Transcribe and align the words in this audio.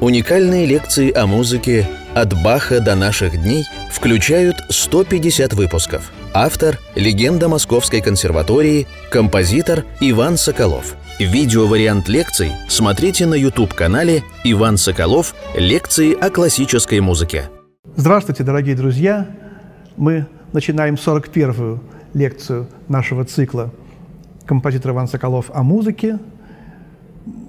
Уникальные 0.00 0.64
лекции 0.64 1.12
о 1.12 1.26
музыке 1.26 1.84
«От 2.14 2.32
Баха 2.44 2.78
до 2.78 2.94
наших 2.94 3.32
дней» 3.42 3.64
включают 3.90 4.54
150 4.68 5.54
выпусков. 5.54 6.12
Автор– 6.32 6.78
легенда 6.94 7.48
Московской 7.48 8.00
консерватории, 8.00 8.86
композитор 9.10 9.84
Иван 9.98 10.36
Соколов. 10.36 10.94
Видеовариант 11.18 12.08
лекций 12.08 12.52
смотрите 12.68 13.26
на 13.26 13.34
YouTube-канале 13.34 14.22
«Иван 14.44 14.76
Соколов. 14.76 15.34
Лекции 15.56 16.14
о 16.14 16.30
классической 16.30 17.00
музыке». 17.00 17.50
Здравствуйте, 17.96 18.44
дорогие 18.44 18.76
друзья! 18.76 19.26
Мы 19.96 20.28
начинаем 20.52 20.94
41-ю 20.94 21.82
лекцию 22.14 22.68
нашего 22.86 23.24
цикла 23.24 23.72
«Композитор 24.46 24.92
Иван 24.92 25.08
Соколов 25.08 25.50
о 25.52 25.64
музыке». 25.64 26.20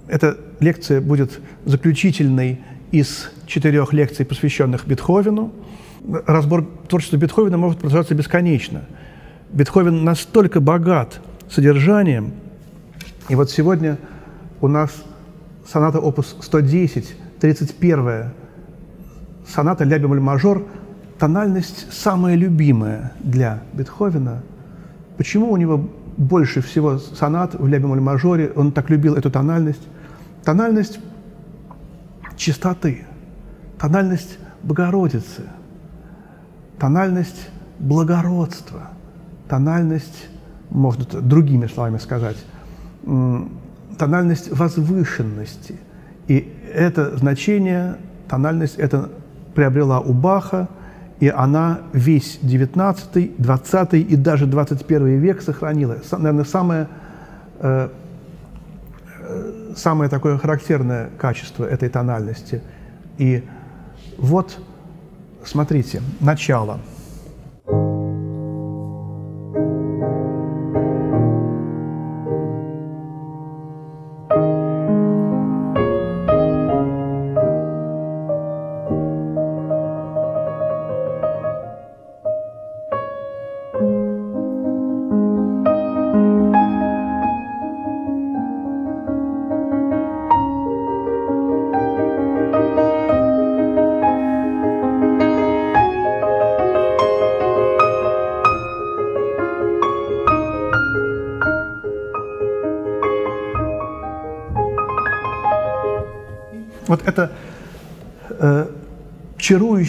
Эта 0.10 0.38
лекция 0.60 1.02
будет 1.02 1.40
заключительной 1.66 2.60
из 2.92 3.30
четырех 3.46 3.94
лекций, 3.94 4.26
посвященных 4.26 4.88
Бетховену. 4.88 5.54
Разбор 6.26 6.66
творчества 6.88 7.18
Бетховена 7.18 7.58
может 7.58 7.78
продолжаться 7.78 8.16
бесконечно. 8.16 8.86
Бетховен 9.54 10.04
настолько 10.04 10.62
богат 10.62 11.22
содержанием, 11.48 12.32
и 13.30 13.36
вот 13.36 13.52
сегодня 13.52 14.00
у 14.62 14.68
нас 14.68 14.92
соната 15.68 16.00
опус 16.00 16.36
110, 16.42 17.16
31 17.40 18.32
соната 19.48 19.84
ля 19.84 20.00
бемоль 20.00 20.20
мажор, 20.20 20.66
тональность 21.20 21.86
самая 21.94 22.36
любимая 22.36 23.14
для 23.20 23.62
Бетховена. 23.74 24.42
Почему 25.18 25.52
у 25.52 25.58
него 25.58 25.88
больше 26.18 26.62
всего 26.62 26.98
сонат 26.98 27.54
в 27.54 27.68
ля 27.68 27.78
бемоль 27.78 28.00
мажоре, 28.00 28.52
он 28.56 28.72
так 28.72 28.90
любил 28.90 29.14
эту 29.14 29.30
тональность? 29.30 29.82
Тональность 30.44 31.00
чистоты, 32.38 33.06
тональность 33.78 34.38
Богородицы, 34.64 35.44
тональность 36.80 37.50
благородства, 37.80 38.90
тональность, 39.48 40.28
можно 40.70 41.06
другими 41.22 41.68
словами 41.68 41.98
сказать, 41.98 42.38
тональность 43.98 44.52
возвышенности. 44.52 45.78
И 46.28 46.54
это 46.74 47.18
значение, 47.18 47.98
тональность 48.28 48.76
это 48.76 49.10
приобрела 49.56 50.00
у 50.00 50.14
Баха, 50.14 50.68
и 51.20 51.28
она 51.28 51.82
весь 51.92 52.40
19, 52.42 53.36
20 53.38 53.94
и 53.94 54.16
даже 54.16 54.46
21 54.46 55.20
век 55.20 55.42
сохранила. 55.42 55.98
Наверное, 56.12 56.46
самое 56.46 56.88
э, 57.60 57.90
самое 59.76 60.10
такое 60.10 60.38
характерное 60.38 61.10
качество 61.18 61.66
этой 61.66 61.90
тональности. 61.90 62.62
И 63.18 63.44
вот, 64.18 64.58
смотрите, 65.44 66.02
начало– 66.20 66.80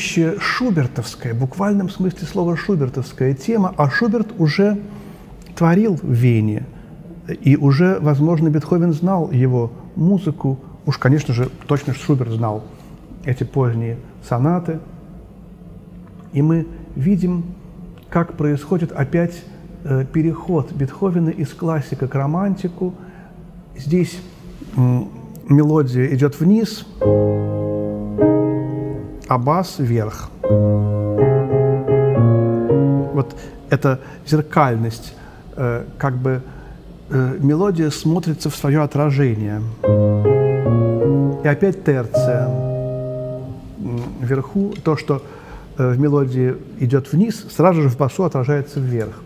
чарующая 0.01 0.39
шубертовская, 0.39 1.35
в 1.35 1.39
буквальном 1.39 1.91
смысле 1.91 2.27
слова 2.27 2.57
шубертовская 2.57 3.35
тема, 3.35 3.75
а 3.77 3.91
Шуберт 3.91 4.29
уже 4.39 4.79
творил 5.55 5.99
в 6.03 6.11
Вене, 6.11 6.65
и 7.29 7.57
уже, 7.57 7.99
возможно, 8.01 8.49
Бетховен 8.49 8.93
знал 8.93 9.31
его 9.31 9.71
музыку, 9.97 10.59
уж, 10.87 10.97
конечно 10.99 11.35
же, 11.35 11.51
точно 11.67 11.95
Шуберт 11.95 12.31
знал 12.31 12.65
эти 13.25 13.45
поздние 13.45 13.99
сонаты, 14.27 14.81
и 16.33 16.43
мы 16.43 16.67
видим, 16.97 17.45
как 18.09 18.35
происходит 18.35 18.93
опять 18.93 19.43
э, 19.85 20.05
переход 20.11 20.73
Бетховена 20.73 21.31
из 21.31 21.49
классика 21.49 22.09
к 22.09 22.15
романтику. 22.15 22.95
Здесь 23.77 24.19
мелодия 25.49 26.07
идет 26.15 26.39
вниз, 26.41 26.87
а 29.31 29.63
вверх. 29.79 30.31
Вот 33.15 33.37
эта 33.71 34.01
зеркальность, 34.27 35.15
э, 35.57 35.85
как 35.99 36.17
бы 36.17 36.43
э, 37.11 37.37
мелодия 37.39 37.91
смотрится 37.91 38.51
в 38.51 38.57
свое 38.57 38.83
отражение. 38.83 39.63
И 41.45 41.49
опять 41.49 41.85
терция. 41.85 42.49
Вверху 44.21 44.75
то, 44.85 44.97
что 44.97 45.23
э, 45.79 45.91
в 45.91 45.99
мелодии 45.99 46.57
идет 46.79 47.13
вниз, 47.13 47.47
сразу 47.51 47.83
же 47.83 47.89
в 47.89 47.97
басу 47.97 48.25
отражается 48.25 48.81
вверх. 48.81 49.23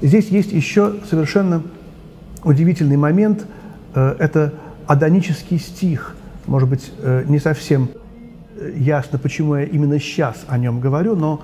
Здесь 0.00 0.28
есть 0.28 0.52
еще 0.52 0.94
совершенно 1.10 1.62
удивительный 2.44 2.96
момент– 2.96 3.44
Э, 3.94 4.14
это 4.18 4.54
адонический 4.86 5.58
стих. 5.58 6.14
Может 6.46 6.68
быть, 6.68 6.92
э, 6.98 7.24
не 7.26 7.38
совсем 7.38 7.90
ясно, 8.76 9.18
почему 9.18 9.56
я 9.56 9.64
именно 9.64 9.98
сейчас 9.98 10.44
о 10.48 10.58
нем 10.58 10.80
говорю, 10.80 11.16
но 11.16 11.40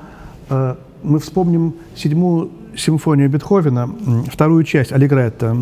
мы 1.03 1.19
вспомним 1.19 1.75
седьмую 1.95 2.51
симфонию 2.77 3.29
Бетховена, 3.29 3.89
вторую 4.31 4.65
часть 4.65 4.93
Аллегретто. 4.93 5.55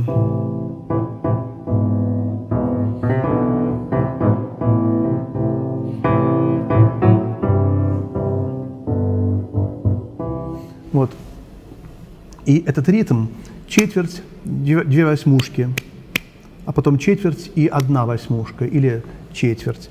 Вот. 10.92 11.10
И 12.44 12.62
этот 12.66 12.88
ритм– 12.88 13.26
четверть, 13.68 14.22
две 14.44 15.06
восьмушки– 15.06 15.68
а 16.64 16.72
потом 16.72 16.98
четверть 16.98 17.50
и 17.54 17.66
одна 17.66 18.06
восьмушка 18.06 18.64
или 18.64 19.02
четверть. 19.32 19.90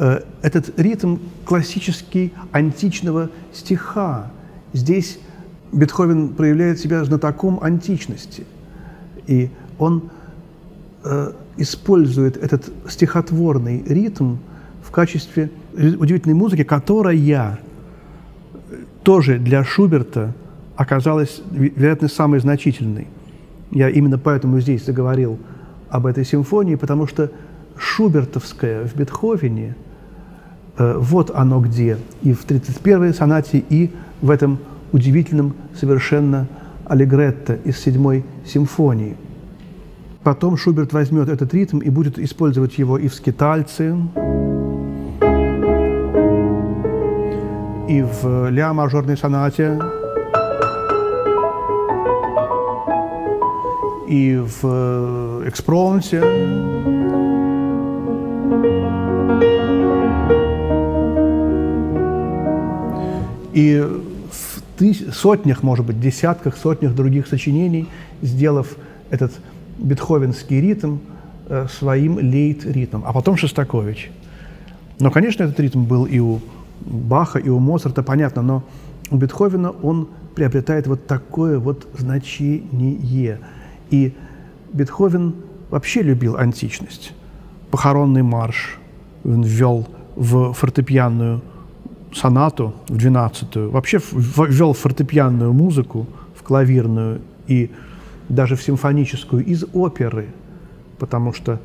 Э, 0.00 0.22
этот 0.40 0.80
ритм 0.80 1.18
классический 1.44 2.32
античного 2.52 3.28
стиха. 3.52 4.30
Здесь 4.72 5.18
Бетховен 5.72 6.30
проявляет 6.30 6.80
себя 6.80 7.04
знатоком 7.04 7.62
античности. 7.62 8.46
И 9.26 9.50
он 9.78 10.08
э, 11.04 11.32
использует 11.58 12.38
этот 12.38 12.72
стихотворный 12.88 13.82
ритм 13.86 14.36
в 14.82 14.90
качестве 14.90 15.50
удивительной 15.74 16.34
музыки, 16.34 16.64
которая 16.64 17.60
тоже 19.02 19.38
для 19.38 19.62
Шуберта 19.64 20.32
оказалась, 20.76 21.42
вероятно, 21.50 22.08
самой 22.08 22.40
значительной. 22.40 23.06
Я 23.70 23.90
именно 23.90 24.18
поэтому 24.18 24.60
здесь 24.60 24.82
заговорил 24.86 25.38
об 25.90 26.06
этой 26.06 26.24
симфонии, 26.24 26.76
потому 26.76 27.06
что 27.06 27.30
шубертовская 27.76 28.86
в 28.86 28.96
Бетховене, 28.96 29.76
вот 30.80 31.30
оно 31.34 31.60
где, 31.60 31.98
и 32.22 32.32
в 32.32 32.46
31-й 32.46 33.12
сонате, 33.12 33.62
и 33.68 33.90
в 34.22 34.30
этом 34.30 34.58
удивительном 34.92 35.54
совершенно 35.78 36.46
аллегретто 36.86 37.54
из 37.54 37.78
седьмой 37.78 38.24
симфонии. 38.46 39.16
Потом 40.22 40.56
Шуберт 40.56 40.92
возьмет 40.92 41.28
этот 41.28 41.52
ритм 41.54 41.78
и 41.78 41.90
будет 41.90 42.18
использовать 42.18 42.78
его 42.78 42.98
и 42.98 43.08
в 43.08 43.14
скитальце, 43.14 43.96
и 47.88 48.02
в 48.02 48.50
ля-мажорной 48.50 49.16
сонате, 49.16 49.78
и 54.06 54.36
в 54.36 54.60
э, 54.64 55.42
экспромте. 55.46 56.99
И 63.60 63.78
в 63.78 64.62
тысяч, 64.78 65.12
сотнях, 65.12 65.62
может 65.62 65.84
быть, 65.84 66.00
десятках, 66.00 66.56
сотнях 66.56 66.94
других 66.94 67.26
сочинений, 67.26 67.88
сделав 68.22 68.74
этот 69.10 69.32
бетховенский 69.76 70.62
ритм, 70.62 70.96
э, 71.46 71.66
своим 71.68 72.18
лейт-ритмом. 72.18 73.02
А 73.04 73.12
потом 73.12 73.36
Шостакович. 73.36 74.10
Но, 74.98 75.10
конечно, 75.10 75.42
этот 75.42 75.60
ритм 75.60 75.84
был 75.84 76.06
и 76.06 76.18
у 76.20 76.40
Баха, 76.80 77.38
и 77.38 77.50
у 77.50 77.58
Моцарта, 77.58 78.02
понятно, 78.02 78.40
но 78.40 78.64
у 79.10 79.16
Бетховена 79.16 79.72
он 79.82 80.08
приобретает 80.34 80.86
вот 80.86 81.06
такое 81.06 81.58
вот 81.58 81.86
значение. 81.98 83.40
И 83.90 84.14
Бетховен 84.72 85.34
вообще 85.68 86.00
любил 86.00 86.38
античность. 86.38 87.12
Похоронный 87.70 88.22
марш 88.22 88.78
он 89.22 89.42
ввел 89.42 89.86
в 90.16 90.54
фортепианную 90.54 91.42
сонату, 92.12 92.74
в 92.88 92.96
двенадцатую, 92.96 93.70
вообще 93.70 94.00
ввел 94.12 94.72
фортепианную 94.72 95.52
музыку, 95.52 96.06
в 96.34 96.42
клавирную 96.42 97.20
и 97.46 97.70
даже 98.28 98.56
в 98.56 98.62
симфоническую 98.62 99.44
из 99.44 99.64
оперы, 99.72 100.28
потому 100.98 101.32
что 101.32 101.60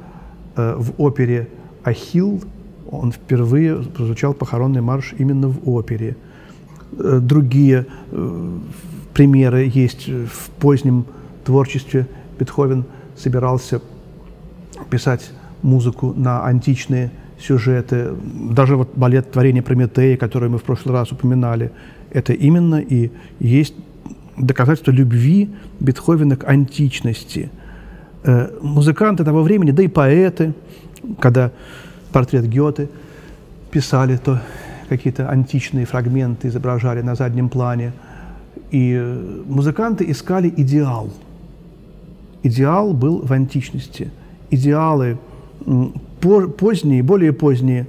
э, 0.56 0.76
в 0.78 0.94
опере 1.02 1.50
«Ахилл» 1.84 2.42
он 2.90 3.12
впервые 3.12 3.78
прозвучал 3.78 4.34
похоронный 4.34 4.82
марш 4.82 5.14
именно 5.18 5.48
в 5.48 5.68
опере. 5.70 6.16
Э, 6.98 7.20
другие 7.22 7.86
э, 8.12 8.58
примеры 9.14 9.72
есть 9.74 10.08
в 10.08 10.50
позднем 10.60 11.06
творчестве. 11.44 12.08
Бетховен 12.40 12.86
собирался 13.16 13.82
писать 14.90 15.32
музыку 15.62 16.14
на 16.16 16.46
античные 16.46 17.12
сюжеты. 17.40 18.14
Даже 18.52 18.76
вот 18.76 18.96
балет 18.96 19.32
«Творение 19.32 19.62
Прометея», 19.62 20.18
который 20.18 20.50
мы 20.50 20.58
в 20.58 20.64
прошлый 20.64 20.94
раз 20.94 21.12
упоминали, 21.12 21.72
это 22.12 22.34
именно 22.34 22.76
и 22.76 23.12
есть 23.40 23.76
доказательство 24.38 24.92
любви 24.92 25.50
Бетховена 25.80 26.36
к 26.36 26.48
античности. 26.48 27.50
Э, 28.24 28.50
музыканты 28.62 29.24
того 29.24 29.44
времени, 29.44 29.72
да 29.72 29.84
и 29.84 29.88
поэты, 29.88 30.54
когда 31.20 31.52
портрет 32.12 32.48
Гёте 32.48 32.90
писали, 33.72 34.18
то 34.18 34.42
какие-то 34.90 35.30
античные 35.30 35.86
фрагменты 35.86 36.48
изображали 36.48 37.02
на 37.02 37.16
заднем 37.16 37.50
плане. 37.50 37.94
И 38.72 38.96
э, 38.98 39.44
музыканты 39.46 40.10
искали 40.10 40.54
идеал. 40.56 41.12
Идеал 42.44 42.94
был 42.94 43.22
в 43.26 43.32
античности. 43.32 44.12
Идеалы 44.52 45.18
поздние, 46.58 47.04
более 47.04 47.34
поздние 47.34 47.88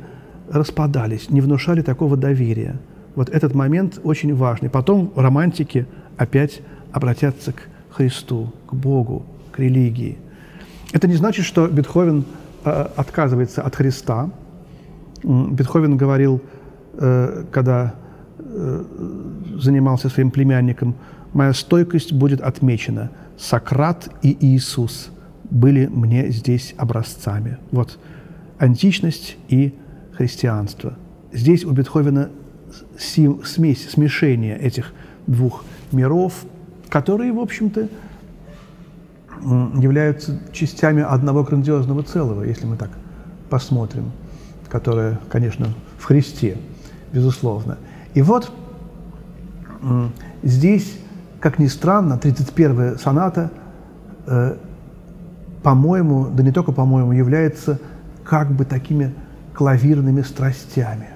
распадались, 0.51 1.31
не 1.31 1.41
внушали 1.41 1.83
такого 1.83 2.17
доверия. 2.17 2.77
Вот 3.15 3.31
этот 3.31 3.55
момент 3.55 3.99
очень 4.05 4.35
важный. 4.35 4.71
Потом 4.71 5.13
романтики 5.17 5.87
опять 6.17 6.61
обратятся 6.93 7.53
к 7.53 7.63
Христу, 7.91 8.53
к 8.67 8.75
Богу, 8.75 9.25
к 9.53 9.59
религии. 9.59 10.19
Это 10.93 11.09
не 11.09 11.15
значит, 11.17 11.45
что 11.45 11.67
Бетховен 11.67 12.25
э, 12.65 12.89
отказывается 12.97 13.63
от 13.63 13.75
Христа. 13.75 14.31
Бетховен 15.23 15.97
говорил, 15.97 16.43
э, 16.95 17.45
когда 17.51 17.95
э, 18.39 18.85
занимался 19.59 20.09
своим 20.09 20.31
племянником, 20.31 20.95
«Моя 21.33 21.53
стойкость 21.53 22.13
будет 22.13 22.41
отмечена. 22.41 23.11
Сократ 23.39 24.09
и 24.23 24.37
Иисус 24.41 25.11
были 25.51 25.87
мне 25.87 26.31
здесь 26.31 26.75
образцами». 26.79 27.59
Вот 27.73 27.99
античность 28.59 29.37
и 29.49 29.75
христианство. 30.13 30.95
Здесь 31.33 31.65
у 31.65 31.71
Бетховена 31.73 32.29
смесь, 32.99 33.89
смешение 33.91 34.59
этих 34.59 34.93
двух 35.27 35.65
миров, 35.93 36.45
которые, 36.89 37.33
в 37.33 37.41
общем-то, 37.41 37.89
являются 39.81 40.41
частями 40.53 41.03
одного 41.03 41.43
грандиозного 41.43 42.03
целого, 42.03 42.43
если 42.43 42.67
мы 42.67 42.77
так 42.77 42.91
посмотрим, 43.51 44.13
которое, 44.69 45.19
конечно, 45.29 45.69
в 45.99 46.05
Христе, 46.05 46.57
безусловно. 47.13 47.77
И 48.15 48.23
вот 48.23 48.51
здесь, 50.43 50.99
как 51.41 51.59
ни 51.59 51.67
странно, 51.67 52.19
31-я 52.23 52.97
соната, 52.97 53.51
э, 54.27 54.57
по-моему, 55.63 56.29
да 56.29 56.43
не 56.43 56.53
только 56.53 56.73
по-моему, 56.73 57.13
является 57.13 57.79
как 58.29 58.51
бы 58.51 58.65
такими 58.65 59.15
клавирными 59.55 60.23
страстями 60.23 61.09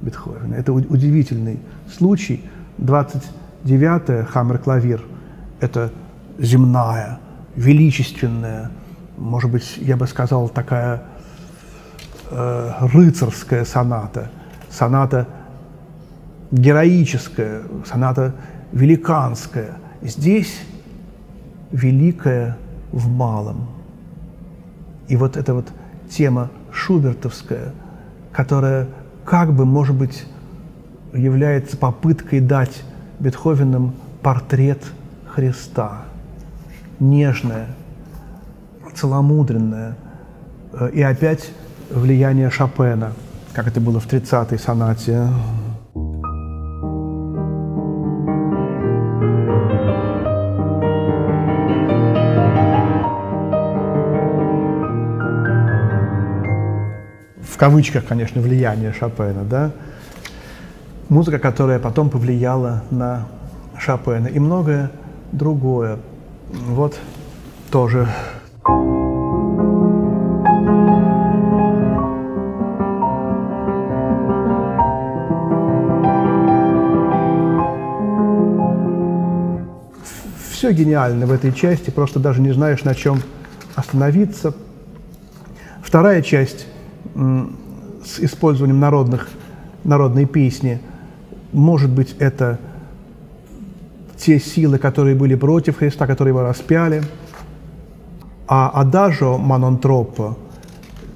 Бетховена. 0.00 0.56
Это 0.56 0.72
удивительный 0.72 1.58
случай. 1.94 2.44
29-я 2.78 4.24
хаммер-клавир– 4.24 5.02
это 5.60 5.92
земная, 6.38 7.20
величественная, 7.54 8.70
может 9.16 9.50
быть, 9.50 9.76
я 9.78 9.96
бы 9.96 10.06
сказал, 10.06 10.48
такая 10.48 11.02
э, 12.30 12.72
рыцарская 12.80 13.64
соната, 13.64 14.30
соната 14.70 15.28
героическая, 16.50 17.62
соната 17.86 18.34
великанская. 18.72 19.76
Здесь 20.00 20.60
великое 21.70 22.56
в 22.90 23.08
малом. 23.08 23.68
И 25.08 25.16
вот 25.16 25.36
это 25.36 25.54
вот 25.54 25.66
тема 26.16 26.50
шубертовская, 26.72 27.72
которая 28.32 28.88
как 29.24 29.52
бы, 29.52 29.64
может 29.64 29.96
быть, 29.96 30.24
является 31.12 31.76
попыткой 31.76 32.40
дать 32.40 32.82
Бетховенам 33.18 33.94
портрет 34.22 34.82
Христа. 35.26 36.02
Нежная, 36.98 37.68
целомудренная. 38.94 39.96
Э, 40.72 40.90
и 40.92 41.02
опять 41.02 41.50
влияние 41.90 42.50
Шопена, 42.50 43.12
как 43.52 43.66
это 43.66 43.80
было 43.80 44.00
в 44.00 44.06
30-й 44.06 44.58
сонате. 44.58 45.26
Кавычках, 57.62 58.04
конечно, 58.04 58.40
влияние 58.40 58.92
Шопена, 58.92 59.44
да, 59.44 59.70
музыка, 61.08 61.38
которая 61.38 61.78
потом 61.78 62.10
повлияла 62.10 62.82
на 62.90 63.28
Шопена 63.78 64.26
и 64.26 64.40
многое 64.40 64.90
другое. 65.30 65.98
Вот 66.50 66.98
тоже. 67.70 68.08
Все 80.50 80.72
гениально 80.72 81.26
в 81.26 81.32
этой 81.32 81.52
части, 81.52 81.90
просто 81.90 82.18
даже 82.18 82.40
не 82.40 82.50
знаешь, 82.50 82.82
на 82.82 82.96
чем 82.96 83.22
остановиться. 83.76 84.52
Вторая 85.80 86.22
часть 86.22 86.66
с 87.14 88.20
использованием 88.20 88.80
народных, 88.80 89.28
народной 89.84 90.26
песни. 90.26 90.80
Может 91.52 91.90
быть, 91.90 92.16
это 92.18 92.58
те 94.16 94.38
силы, 94.38 94.78
которые 94.78 95.16
были 95.16 95.34
против 95.34 95.78
Христа, 95.78 96.06
которые 96.06 96.32
его 96.32 96.42
распяли. 96.42 97.02
А 98.48 98.70
адажо 98.74 99.38
манонтропо, 99.38 100.36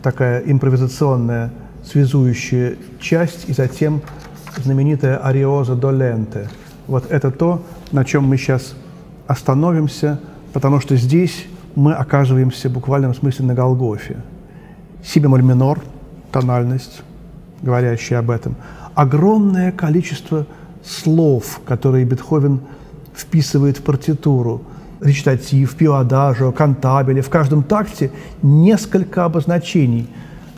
такая 0.02 0.40
импровизационная 0.40 1.52
связующая 1.84 2.76
часть, 3.00 3.48
и 3.48 3.52
затем 3.52 4.02
знаменитая 4.56 5.18
ариоза 5.18 5.74
доленте. 5.74 6.48
Вот 6.86 7.10
это 7.10 7.30
то, 7.30 7.62
на 7.92 8.04
чем 8.04 8.24
мы 8.24 8.36
сейчас 8.36 8.74
остановимся, 9.26 10.18
потому 10.52 10.80
что 10.80 10.96
здесь 10.96 11.46
мы 11.74 11.92
оказываемся 11.92 12.68
в 12.68 12.72
буквальном 12.72 13.14
смысле 13.14 13.46
на 13.46 13.54
Голгофе 13.54 14.16
си 15.06 15.20
бемоль 15.20 15.42
минор, 15.42 15.80
тональность, 16.32 17.02
говорящая 17.62 18.18
об 18.18 18.30
этом. 18.30 18.56
Огромное 18.94 19.72
количество 19.72 20.46
слов, 20.84 21.60
которые 21.64 22.04
Бетховен 22.04 22.60
вписывает 23.14 23.78
в 23.78 23.82
партитуру. 23.82 24.62
Речитатив, 25.00 25.76
пиодажо, 25.76 26.50
кантабеле. 26.52 27.22
В 27.22 27.28
каждом 27.28 27.62
такте 27.62 28.10
несколько 28.42 29.24
обозначений. 29.24 30.08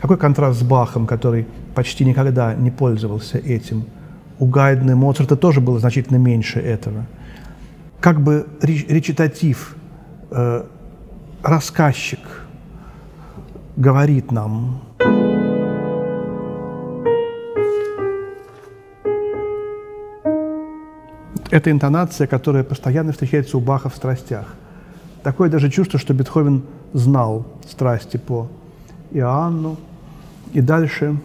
Какой 0.00 0.16
контраст 0.16 0.60
с 0.60 0.62
Бахом, 0.62 1.06
который 1.06 1.46
почти 1.74 2.04
никогда 2.04 2.54
не 2.54 2.70
пользовался 2.70 3.38
этим. 3.38 3.84
У 4.38 4.46
Гайдна 4.46 4.92
и 4.92 4.94
Моцарта 4.94 5.36
тоже 5.36 5.60
было 5.60 5.80
значительно 5.80 6.18
меньше 6.18 6.60
этого. 6.60 7.04
Как 8.00 8.20
бы 8.20 8.46
речитатив, 8.62 9.76
э, 10.30 10.64
рассказчик– 11.42 12.20
говорит 13.78 14.32
нам. 14.32 14.80
Это 21.50 21.70
интонация, 21.70 22.26
которая 22.26 22.64
постоянно 22.64 23.12
встречается 23.12 23.56
у 23.56 23.60
Баха 23.60 23.88
в 23.88 23.94
страстях. 23.94 24.54
Такое 25.22 25.48
даже 25.48 25.70
чувство, 25.70 25.98
что 25.98 26.12
Бетховен 26.12 26.64
знал 26.92 27.46
страсти 27.68 28.16
по 28.16 28.48
Иоанну. 29.12 29.76
И 30.52 30.60
дальше 30.60 31.16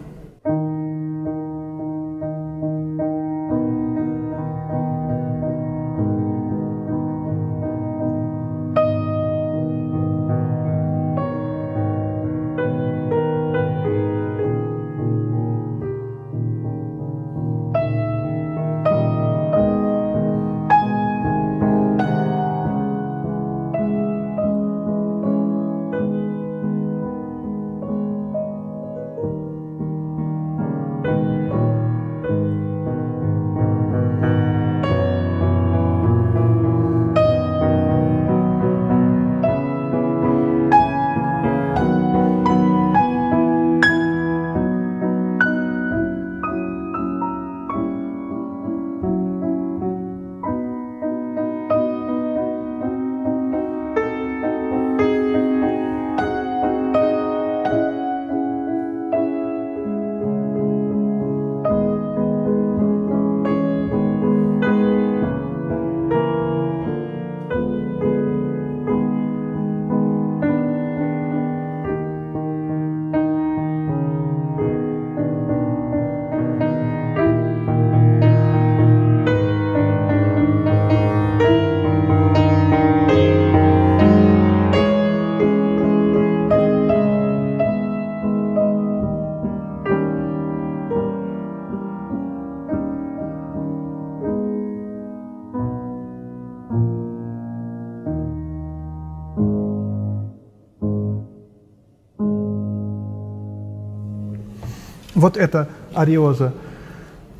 Вот 105.24 105.38
это 105.38 105.68
ариоза 105.94 106.52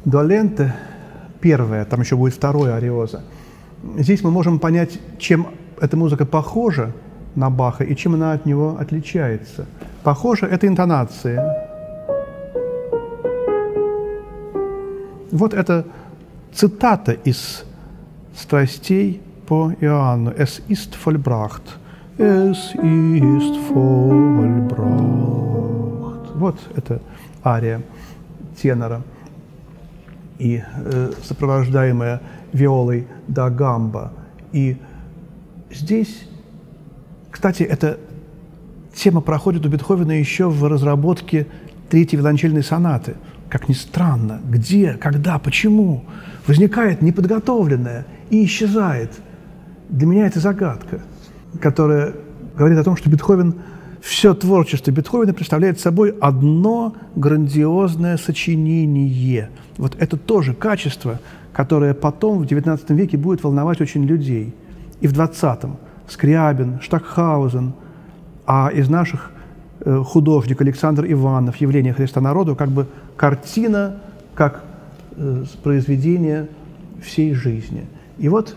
Дуаленте, 0.07 0.75
первая, 1.43 1.85
там 1.85 2.01
еще 2.01 2.17
будет 2.17 2.33
второе 2.33 2.77
ариоза. 2.77 3.21
Здесь 3.99 4.25
мы 4.25 4.31
можем 4.31 4.59
понять, 4.59 4.99
чем 5.19 5.49
эта 5.79 5.95
музыка 5.95 6.25
похожа 6.25 6.93
на 7.35 7.51
Баха 7.51 7.85
и 7.85 7.95
чем 7.95 8.15
она 8.15 8.33
от 8.33 8.47
него 8.47 8.79
отличается. 8.81 9.67
Похоже, 10.03 10.47
это 10.47 10.67
интонации. 10.67 11.39
Вот 15.31 15.53
это 15.53 15.85
цитата 16.55 17.13
из 17.13 17.67
«Страстей» 18.35 19.21
по 19.47 19.73
Иоанну. 19.83 20.31
«Es 20.31 20.63
ist 20.71 20.95
vollbracht». 21.05 21.77
«Es 22.17 22.75
ist 22.77 23.57
vollbracht». 23.69 25.25
Вот 26.35 26.57
это 26.77 27.03
ария 27.45 27.83
тенора 28.61 29.03
и 30.39 30.63
э, 30.77 31.13
сопровождаемая 31.23 32.21
виолой 32.53 33.07
да 33.29 33.51
гамба. 33.51 34.13
И 34.53 34.77
здесь, 35.71 36.27
кстати, 37.31 37.63
эта 37.63 37.99
тема 38.95 39.21
проходит 39.21 39.67
у 39.67 39.69
Бетховена 39.69 40.15
еще 40.15 40.49
в 40.49 40.65
разработке 40.67 41.47
третьей 41.89 42.19
виолончельной 42.19 42.63
сонаты. 42.63 43.17
Как 43.49 43.69
ни 43.69 43.75
странно, 43.75 44.41
где, 44.49 44.95
когда, 44.95 45.39
почему 45.39 46.05
возникает 46.47 47.03
неподготовленная 47.03 48.07
и 48.31 48.45
исчезает. 48.45 49.13
Для 49.89 50.07
меня 50.07 50.27
это 50.27 50.41
загадка, 50.41 51.01
которая 51.61 52.15
говорит 52.57 52.79
о 52.79 52.85
том, 52.85 52.97
что 52.97 53.11
Бетховен– 53.11 53.55
все 54.05 54.35
творчество 54.35 54.91
Бетховена 54.91 55.33
представляет 55.33 55.81
собой 55.81 56.15
одно 56.21 56.95
грандиозное 57.17 58.19
сочинение. 58.19 59.49
Вот 59.79 59.97
это 59.99 60.19
тоже 60.19 60.53
качество, 60.53 61.21
которое 61.55 61.95
потом 61.95 62.41
в 62.41 62.43
XIX 62.43 62.79
веке 62.95 63.17
будет 63.17 63.43
волновать 63.43 63.81
очень 63.81 64.05
людей. 64.05 64.55
И 65.01 65.09
в 65.09 65.15
XX 65.15 65.71
Скрябин, 66.07 66.81
Штакхаузен, 66.83 67.73
а 68.47 68.69
из 68.69 68.91
наших 68.91 69.31
э, 69.81 70.03
художник 70.05 70.61
Александр 70.61 71.07
Иванов 71.11 71.57
«Явление 71.57 71.95
Христа 71.95 72.21
народу» 72.21 72.55
как 72.57 72.69
бы 72.69 72.87
картина, 73.17 74.03
как 74.35 74.65
э, 75.17 75.45
произведение 75.63 76.49
всей 77.03 77.33
жизни. 77.33 77.87
И 78.19 78.29
вот 78.29 78.55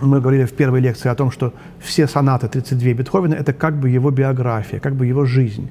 мы 0.00 0.20
говорили 0.20 0.44
в 0.44 0.52
первой 0.52 0.80
лекции 0.80 1.08
о 1.08 1.14
том, 1.14 1.30
что 1.30 1.54
все 1.80 2.06
сонаты 2.06 2.48
32 2.48 2.92
Бетховена– 2.92 3.36
это 3.38 3.52
как 3.52 3.78
бы 3.78 3.88
его 3.88 4.10
биография, 4.10 4.78
как 4.78 4.94
бы 4.94 5.06
его 5.06 5.24
жизнь. 5.24 5.70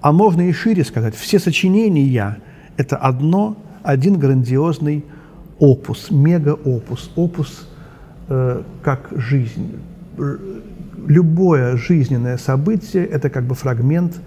А 0.00 0.12
можно 0.12 0.48
и 0.48 0.52
шире 0.52 0.84
сказать, 0.84 1.14
все 1.14 1.38
сочинения– 1.38 2.38
это 2.76 2.96
одно, 2.96 3.56
один 3.82 4.18
грандиозный 4.18 5.04
опус, 5.58 6.10
мега-опус, 6.10 7.10
опус 7.16 7.68
э, 8.28 8.62
как 8.82 9.08
жизнь. 9.10 9.76
Любое 11.06 11.76
жизненное 11.76 12.38
событие– 12.38 13.04
это 13.06 13.28
как 13.28 13.44
бы 13.44 13.54
фрагмент 13.54 14.18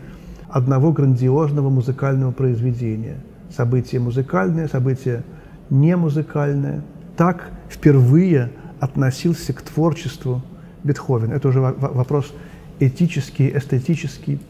одного 0.49 0.91
грандиозного 0.91 1.69
музыкального 1.69 2.31
произведения. 2.31 3.17
Событие 3.49 4.01
музыкальное, 4.01 4.67
событие 4.67 5.23
не 5.69 5.95
музыкальное. 5.95 6.83
Так 7.17 7.49
впервые– 7.69 8.51
относился 8.81 9.53
к 9.53 9.61
творчеству 9.61 10.41
Бетховен. 10.83 11.31
Это 11.31 11.47
уже 11.47 11.61
вопрос 11.61 12.33
этический, 12.79 13.55
эстетический. 13.55 14.41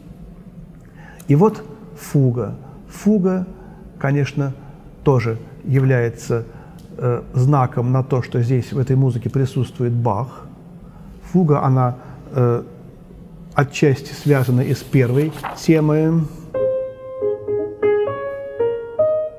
И 1.28 1.34
вот 1.34 1.62
фуга. 1.96 2.56
Фуга, 2.88 3.46
конечно, 3.98 4.54
тоже 5.04 5.38
является 5.64 6.46
э, 6.96 7.22
знаком 7.34 7.92
на 7.92 8.02
то, 8.02 8.22
что 8.22 8.40
здесь 8.40 8.72
в 8.72 8.78
этой 8.78 8.96
музыке 8.96 9.28
присутствует 9.28 9.92
Бах. 9.92 10.46
Фуга, 11.30 11.62
она 11.62 11.98
э, 12.30 12.62
отчасти 13.54 14.14
связана 14.14 14.62
и 14.62 14.74
с 14.74 14.82
первой 14.82 15.30
темой. 15.58 16.22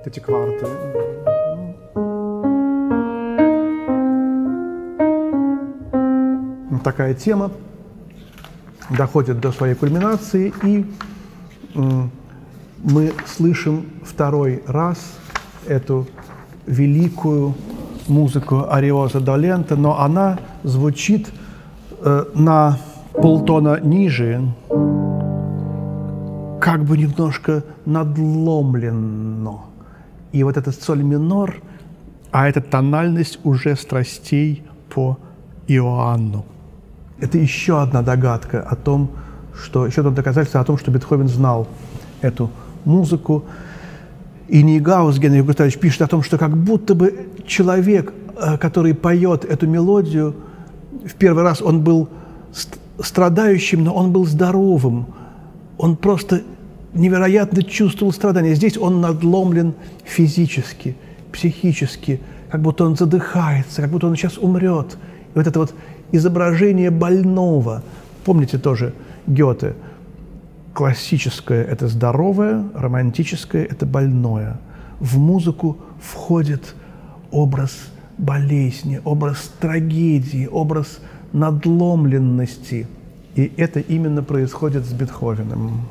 Эти 0.05 0.19
кварты. 0.19 0.67
Такая 6.83 7.13
тема 7.13 7.51
доходит 8.89 9.39
до 9.39 9.51
своей 9.51 9.75
кульминации, 9.75 10.53
и 10.63 10.85
мы 12.83 13.13
слышим 13.25 13.85
второй 14.03 14.61
раз 14.67 14.97
эту 15.67 16.07
великую 16.67 17.55
музыку 18.07 18.65
Ариоза 18.69 19.19
Долента, 19.19 19.75
но 19.75 19.99
она 19.99 20.39
звучит 20.63 21.31
э, 22.01 22.25
на 22.35 22.77
полтона 23.13 23.79
ниже, 23.79 24.41
как 26.59 26.83
бы 26.83 26.97
немножко 26.97 27.63
надломленно. 27.85 29.61
И 30.33 30.43
вот 30.43 30.57
этот 30.57 30.81
соль 30.81 31.03
минор, 31.03 31.61
а 32.31 32.49
эта 32.49 32.61
тональность 32.61 33.39
уже 33.43 33.75
страстей 33.75 34.63
по 34.89 35.17
Иоанну. 35.67 36.45
Это 37.23 37.37
еще 37.37 37.81
одна 37.81 38.01
догадка 38.01 38.59
о 38.59 38.75
том, 38.75 39.09
что, 39.55 39.87
еще 39.87 40.01
одно 40.01 40.11
доказательство 40.11 40.59
о 40.59 40.65
том, 40.65 40.77
что 40.77 40.91
Бетховен 40.91 41.29
знал 41.29 41.69
эту 42.19 42.51
музыку. 42.83 43.45
И 44.49 44.61
Нейгаус 44.61 45.19
Генрих 45.19 45.45
Густавович 45.45 45.79
пишет 45.79 46.01
о 46.01 46.07
том, 46.07 46.21
что 46.21 46.37
как 46.37 46.57
будто 46.57 46.95
бы 46.95 47.29
человек, 47.47 48.13
э, 48.35 48.57
который 48.57 48.93
поет 48.93 49.45
эту 49.45 49.67
мелодию, 49.67 50.35
в 51.05 51.13
первый 51.13 51.45
раз 51.45 51.61
он 51.61 51.79
был 51.79 52.09
страдающим, 53.01 53.85
но 53.85 53.93
он 53.93 54.11
был 54.11 54.25
здоровым. 54.25 55.05
Он 55.77 55.95
просто 55.95 56.41
невероятно 56.93 57.63
чувствовал 57.63 58.11
страдания. 58.11 58.53
Здесь 58.53 58.77
он 58.77 58.99
надломлен 58.99 59.75
физически, 60.03 60.97
психически, 61.31 62.19
как 62.51 62.61
будто 62.61 62.83
он 62.83 62.97
задыхается, 62.97 63.81
как 63.81 63.91
будто 63.91 64.07
он 64.07 64.17
сейчас 64.17 64.37
умрет. 64.37 64.97
И 65.33 65.37
вот 65.37 65.47
это 65.47 65.59
вот 65.59 65.73
изображение 66.13 66.91
больного. 66.91 67.83
Помните 68.23 68.57
тоже 68.57 68.93
Гёте? 69.27 69.75
Классическое– 70.73 71.63
это 71.65 71.87
здоровое, 71.87 72.63
романтическое– 72.73 73.65
это 73.69 73.85
больное. 73.85 74.57
В 74.99 75.17
музыку 75.17 75.77
входит 76.01 76.75
образ 77.31 77.71
болезни, 78.17 79.01
образ 79.03 79.51
трагедии, 79.59 80.47
образ 80.51 80.99
надломленности. 81.33 82.87
И 83.35 83.51
это 83.57 83.79
именно 83.81 84.23
происходит 84.23 84.85
с 84.85 84.93
Бетховеном. 84.93 85.81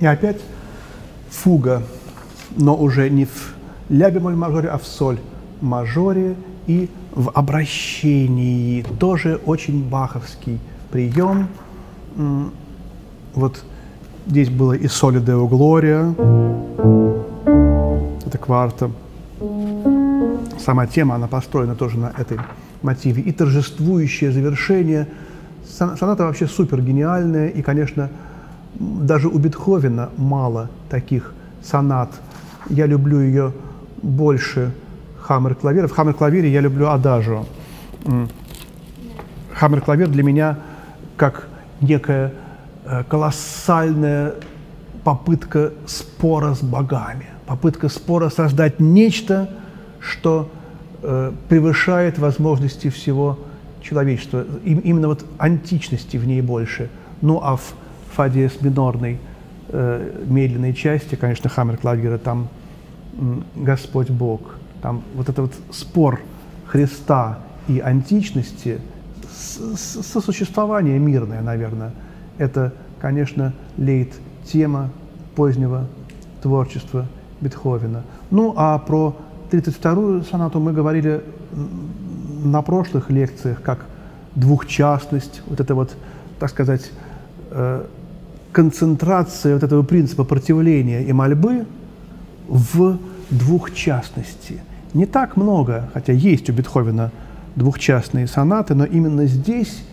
И 0.00 0.06
опять 0.06 0.40
фуга, 1.28 1.82
но 2.56 2.74
уже 2.74 3.10
не 3.10 3.26
в 3.26 3.54
ля 3.90 4.10
бемоль 4.10 4.34
мажоре, 4.34 4.68
а 4.68 4.78
в 4.78 4.86
соль 4.86 5.18
мажоре 5.60 6.36
и 6.66 6.88
в 7.12 7.30
обращении. 7.30 8.82
Тоже 8.98 9.40
очень 9.44 9.86
баховский 9.88 10.58
прием. 10.90 11.48
Вот 13.34 13.62
здесь 14.26 14.48
было 14.48 14.72
и 14.72 14.88
соли 14.88 15.20
део 15.20 15.46
глория, 15.46 16.14
это 18.26 18.38
кварта. 18.38 18.90
Сама 20.58 20.86
тема, 20.86 21.14
она 21.16 21.26
построена 21.26 21.74
тоже 21.74 21.98
на 21.98 22.12
этой 22.16 22.38
мотиве. 22.82 23.22
И 23.22 23.32
торжествующее 23.32 24.32
завершение. 24.32 25.06
Соната 25.66 26.24
вообще 26.24 26.46
супер 26.46 26.80
гениальная 26.80 27.48
и, 27.48 27.62
конечно, 27.62 28.08
даже 28.74 29.28
у 29.28 29.38
Бетховена 29.38 30.10
мало 30.16 30.68
таких 30.88 31.32
сонат. 31.62 32.10
Я 32.68 32.86
люблю 32.86 33.20
ее 33.20 33.52
больше 34.02 34.72
хаммер-клавира. 35.20 35.86
В 35.86 35.92
хаммер-клавире 35.92 36.50
я 36.50 36.60
люблю 36.60 36.88
адажу. 36.88 37.46
Хаммер-клавир 39.52 40.08
для 40.08 40.22
меня 40.22 40.58
как 41.16 41.48
некая 41.80 42.32
э, 42.86 43.04
колоссальная 43.04 44.34
попытка 45.04 45.72
спора 45.86 46.54
с 46.54 46.62
богами, 46.62 47.26
попытка 47.46 47.88
спора 47.88 48.30
создать 48.30 48.80
нечто, 48.80 49.50
что 50.00 50.48
э, 51.02 51.32
превышает 51.48 52.18
возможности 52.18 52.88
всего 52.88 53.38
человечества. 53.82 54.44
И, 54.64 54.72
именно 54.72 55.08
вот 55.08 55.24
античности 55.38 56.16
в 56.16 56.26
ней 56.26 56.40
больше. 56.40 56.88
Ну 57.20 57.40
а 57.42 57.56
в 57.56 57.74
фа 58.10 58.28
диез 58.28 58.60
минорной 58.60 59.18
э, 59.68 60.24
медленной 60.26 60.74
части, 60.74 61.14
конечно, 61.14 61.48
Хаммер 61.48 61.76
Клавира, 61.76 62.18
там 62.18 62.48
Господь 63.56 64.10
Бог, 64.10 64.40
там 64.82 65.02
вот 65.14 65.28
этот 65.28 65.38
вот 65.38 65.54
спор 65.74 66.20
Христа 66.66 67.40
и 67.68 67.80
античности, 67.80 68.80
сосуществование 69.32 70.98
мирное, 70.98 71.42
наверное, 71.42 71.92
это, 72.38 72.72
конечно, 73.00 73.52
лейт 73.76 74.12
тема 74.44 74.90
позднего 75.34 75.86
творчества 76.42 77.06
Бетховена. 77.40 78.02
Ну, 78.30 78.54
а 78.56 78.78
про 78.78 79.16
32-ю 79.50 80.24
сонату 80.24 80.60
мы 80.60 80.72
говорили 80.72 81.22
на 82.44 82.62
прошлых 82.62 83.10
лекциях, 83.10 83.62
как 83.62 83.86
двухчастность, 84.34 85.42
вот 85.46 85.60
это 85.60 85.74
вот, 85.74 85.94
так 86.38 86.50
сказать, 86.50 86.90
э, 87.50 87.84
концентрация 88.52 89.54
вот 89.54 89.62
этого 89.62 89.82
принципа 89.82 90.24
противления 90.24 91.04
и 91.04 91.12
мольбы 91.12 91.66
в 92.48 92.98
двухчастности. 93.30 94.60
Не 94.92 95.06
так 95.06 95.36
много, 95.36 95.88
хотя 95.94 96.12
есть 96.12 96.50
у 96.50 96.52
Бетховена 96.52 97.10
двухчастные 97.54 98.26
сонаты, 98.26 98.74
но 98.74 98.84
именно 98.84 99.26
здесь 99.26 99.84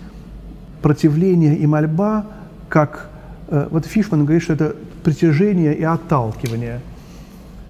противление 0.82 1.56
и 1.56 1.68
мольба, 1.68 2.26
как 2.70 3.10
э, 3.48 3.68
вот 3.70 3.86
Фишман 3.86 4.24
говорит, 4.24 4.44
что 4.44 4.54
это 4.54 4.76
притяжение 5.04 5.76
и 5.76 5.84
отталкивание. 5.84 6.82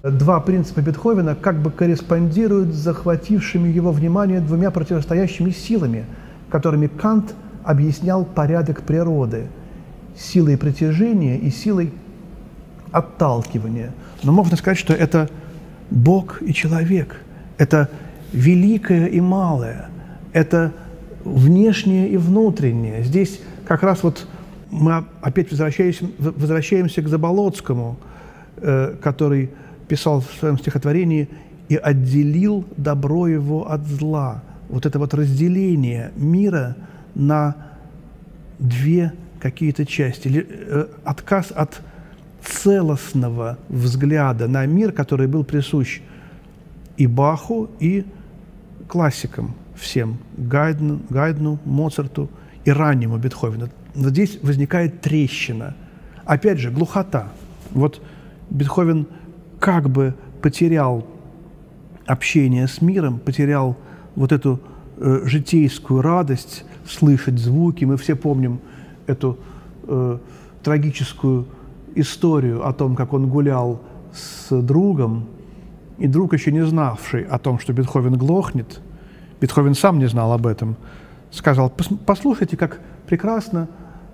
Два 0.02 0.40
принципа 0.40 0.80
Бетховена 0.80 1.34
как 1.34 1.56
бы 1.56 1.70
корреспондируют 1.70 2.72
с 2.72 2.78
захватившими 2.78 3.68
его 3.68 3.92
внимание 3.92 4.40
двумя 4.40 4.70
противостоящими 4.70 5.50
силами, 5.50 6.06
которыми 6.50 6.86
Кант 6.86 7.34
объяснял 7.62 8.24
порядок 8.24 8.82
природы– 8.82 9.48
силой 10.18 10.56
притяжения 10.56 11.36
и 11.38 11.50
силой 11.50 11.92
отталкивания. 12.90 13.92
Но 14.22 14.32
можно 14.32 14.56
сказать, 14.56 14.78
что 14.78 14.92
это 14.92 15.30
Бог 15.90 16.42
и 16.42 16.52
человек, 16.52 17.20
это 17.56 17.88
великое 18.32 19.06
и 19.06 19.20
малое, 19.20 19.88
это 20.32 20.72
внешнее 21.24 22.08
и 22.08 22.16
внутреннее. 22.16 23.04
Здесь 23.04 23.40
как 23.66 23.82
раз 23.82 24.02
вот 24.02 24.26
мы 24.70 25.04
опять 25.20 25.50
возвращаемся, 25.50 26.06
возвращаемся 26.18 27.02
к 27.02 27.08
Заболоцкому, 27.08 27.98
э, 28.56 28.96
который 29.02 29.50
писал 29.88 30.20
в 30.20 30.38
своем 30.38 30.58
стихотворении 30.58 31.28
«И 31.68 31.76
отделил 31.76 32.64
добро 32.76 33.28
его 33.28 33.70
от 33.70 33.86
зла». 33.86 34.42
Вот 34.68 34.84
это 34.84 34.98
вот 34.98 35.14
разделение 35.14 36.12
мира 36.16 36.76
на 37.14 37.54
две 38.58 39.12
какие-то 39.40 39.86
части, 39.86 40.28
или 40.28 40.46
э, 40.48 40.86
отказ 41.04 41.52
от 41.54 41.80
целостного 42.42 43.58
взгляда 43.68 44.48
на 44.48 44.66
мир, 44.66 44.92
который 44.92 45.26
был 45.26 45.44
присущ 45.44 46.00
и 46.96 47.06
Баху, 47.06 47.70
и 47.80 48.04
классикам 48.88 49.54
всем, 49.74 50.18
Гайдну, 50.36 51.00
Гайдну 51.10 51.58
Моцарту 51.64 52.28
и 52.64 52.70
раннему 52.70 53.18
Бетховену. 53.18 53.68
Но 53.94 54.08
здесь 54.08 54.38
возникает 54.42 55.00
трещина. 55.00 55.74
Опять 56.24 56.58
же, 56.58 56.70
глухота. 56.70 57.28
Вот 57.70 58.02
Бетховен 58.50 59.06
как 59.60 59.88
бы 59.88 60.14
потерял 60.42 61.06
общение 62.06 62.66
с 62.66 62.80
миром, 62.80 63.18
потерял 63.18 63.76
вот 64.14 64.32
эту 64.32 64.60
э, 64.96 65.22
житейскую 65.24 66.02
радость 66.02 66.64
слышать 66.86 67.38
звуки. 67.38 67.84
Мы 67.84 67.96
все 67.96 68.16
помним 68.16 68.60
эту 69.08 69.38
э, 69.84 70.18
трагическую 70.62 71.46
историю 71.94 72.66
о 72.66 72.72
том, 72.72 72.94
как 72.94 73.12
он 73.12 73.28
гулял 73.28 73.80
с 74.12 74.62
другом, 74.62 75.26
и 75.98 76.06
друг, 76.06 76.32
еще 76.32 76.52
не 76.52 76.64
знавший 76.64 77.24
о 77.24 77.38
том, 77.38 77.58
что 77.58 77.72
Бетховен 77.72 78.16
глохнет, 78.16 78.80
Бетховен 79.40 79.74
сам 79.74 79.98
не 79.98 80.06
знал 80.06 80.32
об 80.32 80.46
этом, 80.46 80.76
сказал, 81.30 81.72
послушайте, 82.06 82.56
как 82.56 82.80
прекрасно 83.06 83.68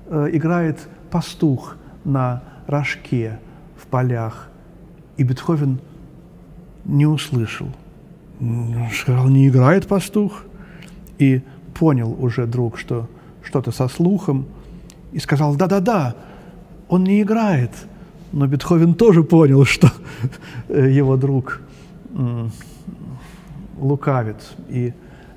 э, 0.07 0.29
играет 0.33 0.79
пастух 1.11 1.77
на 2.05 2.43
рожке 2.67 3.39
в 3.77 3.87
полях. 3.87 4.49
И 5.17 5.25
Бетховен 5.25 5.81
не 6.85 7.07
услышал. 7.07 7.69
Сказал, 8.93 9.29
не 9.29 9.49
играет 9.49 9.87
пастух. 9.87 10.45
И 11.19 11.43
понял 11.75 12.17
уже 12.19 12.47
друг, 12.47 12.79
что 12.79 13.09
что-то 13.43 13.71
со 13.71 13.89
слухом, 13.89 14.47
и 15.15 15.21
сказал, 15.21 15.55
да-да-да, 15.55 16.17
он 16.89 17.05
не 17.05 17.23
играет. 17.23 17.71
Но 18.33 18.49
Бетховен 18.49 18.95
тоже 18.95 19.23
понял, 19.23 19.65
что 19.65 19.91
его 20.69 21.17
друг 21.17 21.61
лукавит. 23.79 24.37
И 24.69 24.93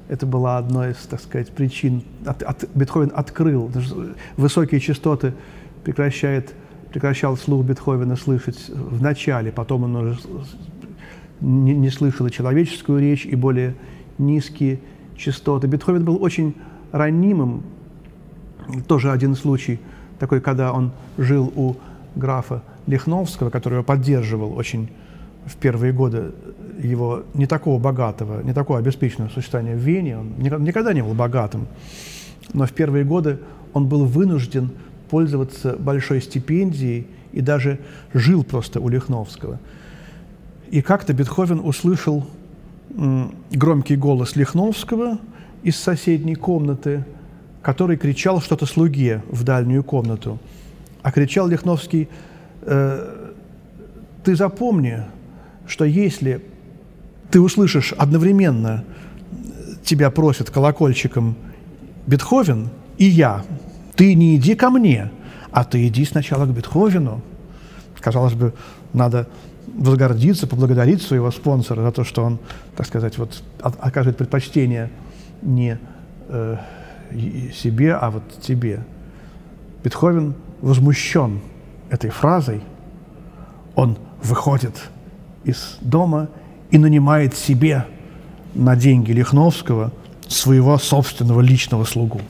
это 0.09 0.25
была 0.25 0.57
одной 0.57 0.91
из, 0.91 0.97
так 0.97 1.21
сказать, 1.21 1.51
причин. 1.51 2.01
От, 2.25 2.41
от, 2.41 2.65
Бетховен 2.73 3.11
открыл 3.13 3.71
высокие 4.35 4.81
частоты, 4.81 5.33
прекращает, 5.83 6.55
прекращал 6.89 7.37
слух 7.37 7.63
Бетховена 7.63 8.15
слышать 8.15 8.69
в 8.69 8.99
начале, 8.99 9.51
потом 9.51 9.83
он 9.83 9.95
уже 9.95 10.19
не, 11.39 11.75
не 11.75 11.91
слышал 11.91 12.25
и 12.25 12.31
человеческую 12.31 12.99
речь, 12.99 13.27
и 13.27 13.35
более 13.35 13.75
низкие 14.17 14.79
частоты. 15.15 15.67
Бетховен 15.67 16.03
был 16.03 16.21
очень 16.23 16.55
ранимым, 16.91 17.61
тоже 18.87 19.11
один 19.11 19.35
случай 19.35 19.79
такой, 20.19 20.41
когда 20.41 20.73
он 20.73 20.91
жил 21.17 21.51
у 21.55 21.75
графа 22.15 22.63
Лихновского, 22.87 23.49
который 23.49 23.75
его 23.75 23.83
поддерживал 23.83 24.57
очень 24.57 24.89
в 25.45 25.55
первые 25.55 25.93
годы 25.93 26.31
его 26.81 27.23
не 27.33 27.47
такого 27.47 27.79
богатого, 27.79 28.41
не 28.43 28.53
такого 28.53 28.79
обеспеченного 28.79 29.29
существования 29.29 29.75
в 29.75 29.79
Вене. 29.79 30.17
Он 30.17 30.33
никогда 30.63 30.93
не 30.93 31.01
был 31.01 31.13
богатым, 31.13 31.67
но 32.53 32.65
в 32.65 32.71
первые 32.71 33.05
годы 33.05 33.39
он 33.73 33.87
был 33.87 34.05
вынужден 34.05 34.71
пользоваться 35.09 35.75
большой 35.77 36.21
стипендией 36.21 37.07
и 37.31 37.41
даже 37.41 37.79
жил 38.13 38.43
просто 38.43 38.79
у 38.79 38.89
Лихновского. 38.89 39.59
И 40.69 40.81
как-то 40.81 41.13
Бетховен 41.13 41.59
услышал 41.59 42.25
громкий 43.51 43.95
голос 43.95 44.35
Лихновского 44.35 45.19
из 45.63 45.77
соседней 45.77 46.35
комнаты, 46.35 47.05
который 47.61 47.97
кричал 47.97 48.41
что-то 48.41 48.65
слуге 48.65 49.23
в 49.29 49.43
дальнюю 49.43 49.83
комнату. 49.83 50.39
А 51.01 51.11
кричал 51.11 51.47
Лихновский, 51.47 52.09
э, 52.61 53.31
«Ты 54.23 54.35
запомни, 54.35 55.03
что 55.67 55.85
если 55.85 56.43
ты 57.31 57.39
услышишь 57.39 57.93
одновременно, 57.93 58.83
тебя 59.83 60.11
просит 60.11 60.49
колокольчиком 60.49 61.35
Бетховен 62.07 62.69
и 62.97 63.05
я, 63.05 63.43
ты 63.95 64.13
не 64.15 64.37
иди 64.37 64.55
ко 64.55 64.69
мне, 64.69 65.11
а 65.51 65.63
ты 65.63 65.87
иди 65.87 66.05
сначала 66.05 66.45
к 66.45 66.49
Бетховену». 66.49 67.21
Казалось 67.99 68.33
бы, 68.33 68.53
надо 68.93 69.27
возгордиться, 69.67 70.47
поблагодарить 70.47 71.01
своего 71.01 71.29
спонсора 71.31 71.81
за 71.81 71.91
то, 71.91 72.03
что 72.03 72.23
он, 72.23 72.39
так 72.75 72.87
сказать, 72.87 73.17
вот 73.17 73.43
оказывает 73.59 74.17
предпочтение 74.17 74.89
не 75.41 75.77
э, 76.29 76.57
себе, 77.53 77.93
а 77.93 78.09
вот 78.09 78.23
тебе. 78.41 78.83
Бетховен 79.83 80.35
возмущен 80.61 81.39
этой 81.89 82.09
фразой. 82.09 82.61
Он 83.75 83.97
выходит 84.23 84.89
из 85.43 85.77
дома 85.81 86.29
и 86.71 86.77
нанимает 86.77 87.35
себе 87.35 87.85
на 88.53 88.75
деньги 88.75 89.11
Лихновского 89.11 89.91
своего 90.27 90.77
собственного 90.77 91.41
личного 91.41 91.83
слугу. 91.85 92.21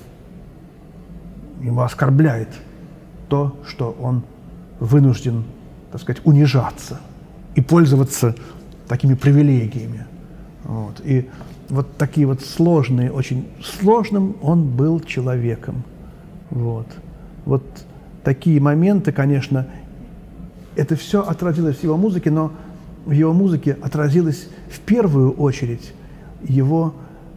Ему 1.61 1.81
оскорбляет 1.81 2.49
то, 3.29 3.57
что 3.67 3.91
он 3.99 4.23
вынужден, 4.79 5.45
так 5.91 6.01
сказать, 6.01 6.21
унижаться 6.25 6.99
и 7.55 7.61
пользоваться 7.61 8.35
такими 8.87 9.15
привилегиями. 9.15 10.05
Вот. 10.63 11.01
И 11.03 11.27
вот 11.69 11.97
такие 11.97 12.27
вот 12.27 12.41
сложные, 12.41 13.11
очень 13.11 13.47
сложным 13.61 14.35
он 14.41 14.67
был 14.67 14.99
человеком. 14.99 15.83
Вот. 16.49 16.87
Вот 17.45 17.63
такие 18.23 18.59
моменты, 18.59 19.11
конечно, 19.11 19.67
это 20.75 20.95
все 20.95 21.21
отразилось 21.21 21.77
в 21.77 21.83
его 21.83 21.97
музыке, 21.97 22.31
но 22.31 22.51
в 23.05 23.11
его 23.11 23.33
музыке 23.33 23.77
отразилось 23.81 24.47
в 24.69 24.79
первую 24.81 25.31
очередь 25.31 25.93
его 26.41 26.93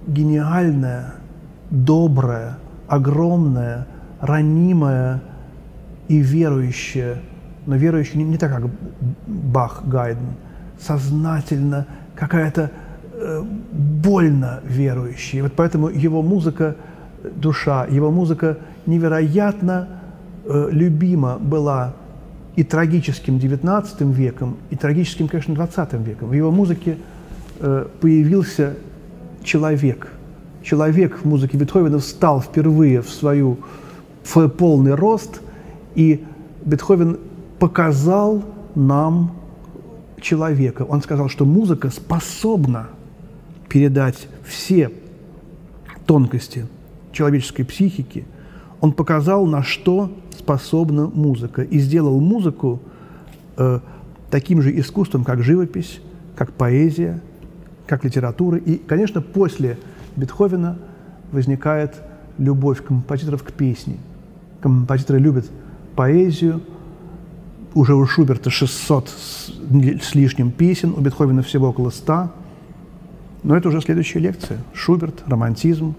гениальная, 0.07 1.15
добрая, 1.71 2.59
огромная, 2.89 3.87
ранимая 4.21 5.23
и 6.09 6.19
верующая 6.19 7.21
но 7.67 7.77
верующий 7.77 8.19
не, 8.19 8.25
не 8.25 8.39
так, 8.39 8.53
как 8.53 8.71
Бах, 9.27 9.83
Гайден, 9.85 10.35
сознательно, 10.81 11.87
какая-то 12.15 12.71
больно 13.73 14.61
верующий. 14.65 15.39
И 15.39 15.43
вот 15.43 15.53
поэтому 15.55 15.89
его 15.89 16.23
музыка, 16.23 16.77
душа, 17.37 17.87
его 17.87 18.11
музыка 18.11 18.59
невероятно 18.87 19.89
э, 20.45 20.69
любима 20.71 21.39
была 21.39 21.95
и 22.57 22.65
трагическим 22.65 23.37
XIX 23.37 24.13
веком, 24.13 24.57
и 24.71 24.77
трагическим, 24.77 25.29
конечно, 25.29 25.53
XX 25.53 26.03
веком. 26.03 26.29
В 26.29 26.33
его 26.33 26.51
музыке 26.51 26.97
э, 27.59 27.87
появился 28.01 28.75
человек. 29.43 30.09
Человек 30.63 31.19
в 31.19 31.25
музыке 31.25 31.57
Бетховена 31.57 31.99
встал 31.99 32.41
впервые 32.41 33.03
в 33.03 33.11
свою 33.11 33.59
в 34.23 34.49
полный 34.49 34.95
рост, 34.95 35.41
и 35.95 36.25
Бетховен 36.65 37.19
показал 37.59 38.43
нам 38.75 39.33
человека. 40.21 40.83
Он 40.83 41.03
сказал, 41.03 41.29
что 41.29 41.45
музыка 41.45 41.91
способна 41.91 42.89
передать 43.71 44.29
все 44.45 44.91
тонкости 46.05 46.67
человеческой 47.13 47.65
психики. 47.65 48.27
Он 48.81 48.93
показал, 48.93 49.47
на 49.47 49.63
что 49.63 50.13
способна 50.37 51.07
музыка, 51.07 51.63
и 51.63 51.79
сделал 51.79 52.21
музыку 52.21 52.81
э, 53.57 53.81
таким 54.31 54.61
же 54.61 54.79
искусством, 54.79 55.25
как 55.25 55.43
живопись, 55.43 56.01
как 56.37 56.53
поэзия, 56.53 57.21
как 57.87 58.05
литература. 58.05 58.59
И, 58.59 58.77
конечно, 58.77 59.23
после 59.23 59.79
Бетховена 60.17 60.77
возникает 61.31 61.95
любовь 62.39 62.85
композиторов 62.85 63.43
к 63.45 63.53
песне. 63.53 63.97
Композиторы 64.61 65.21
любят 65.21 65.51
поэзию, 65.95 66.61
уже 67.75 67.95
у 67.95 68.05
Шуберта 68.05 68.51
600 68.51 69.09
с 69.09 70.15
лишним 70.15 70.51
песен, 70.51 70.93
у 70.97 71.01
Бетховена 71.01 71.43
всего 71.43 71.69
около 71.69 71.91
100. 71.91 72.31
Но 73.43 73.57
это 73.57 73.69
уже 73.69 73.81
следующая 73.81 74.21
лекция. 74.21 74.59
Шуберт, 74.75 75.23
романтизм. 75.27 75.95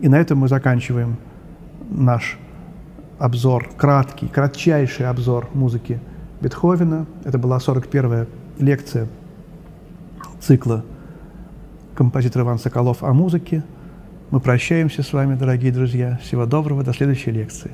И 0.00 0.08
на 0.08 0.16
этом 0.16 0.38
мы 0.38 0.48
заканчиваем 0.48 1.16
наш 1.90 2.38
обзор, 3.18 3.70
краткий, 3.76 4.26
кратчайший 4.26 5.08
обзор 5.08 5.48
музыки 5.54 6.00
Бетховена. 6.40 7.06
Это 7.24 7.38
была 7.38 7.58
41-я 7.58 8.26
лекция 8.58 9.06
цикла 10.40 10.84
композитор 11.94 12.42
Иван 12.42 12.58
Соколов 12.58 13.02
о 13.02 13.12
музыке. 13.12 13.62
Мы 14.30 14.40
прощаемся 14.40 15.02
с 15.02 15.12
вами, 15.12 15.36
дорогие 15.36 15.72
друзья. 15.72 16.18
Всего 16.22 16.46
доброго, 16.46 16.82
до 16.82 16.92
следующей 16.92 17.30
лекции. 17.30 17.70